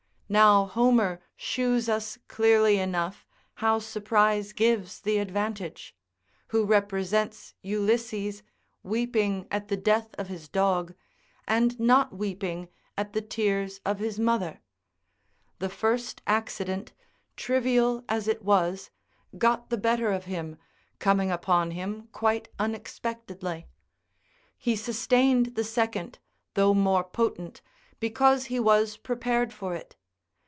[Now 0.31 0.63
Homer 0.67 1.19
shews 1.35 1.89
us 1.89 2.17
clearly 2.29 2.77
enough 2.79 3.27
how 3.55 3.79
surprise 3.79 4.53
gives 4.53 5.01
the 5.01 5.17
advantage; 5.17 5.93
who 6.47 6.63
represents 6.63 7.53
Ulysses 7.63 8.41
weeping 8.81 9.45
at 9.51 9.67
the 9.67 9.75
death 9.75 10.15
of 10.17 10.27
his 10.29 10.47
dog; 10.47 10.95
and 11.45 11.77
not 11.77 12.13
weeping 12.15 12.69
at 12.97 13.11
the 13.11 13.21
tears 13.21 13.81
of 13.85 13.99
his 13.99 14.17
mother; 14.21 14.61
the 15.59 15.67
first 15.67 16.21
accident, 16.25 16.93
trivial 17.35 18.05
as 18.07 18.25
it 18.29 18.41
was, 18.41 18.89
got 19.37 19.69
the 19.69 19.75
better 19.77 20.13
of 20.13 20.23
him, 20.31 20.55
coming 20.97 21.29
upon 21.29 21.71
him 21.71 22.07
quite 22.13 22.47
unexpectedly; 22.57 23.67
he 24.57 24.77
sustained 24.77 25.55
the 25.55 25.63
second, 25.65 26.19
though 26.53 26.73
more 26.73 27.03
potent, 27.03 27.61
because 27.99 28.45
he 28.45 28.61
was 28.61 28.95
prepared 28.95 29.51
for 29.51 29.75
it. 29.75 29.97